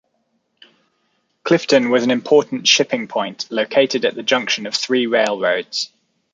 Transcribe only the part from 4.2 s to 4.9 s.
junction of